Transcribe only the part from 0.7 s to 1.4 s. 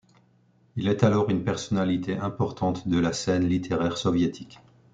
Il est alors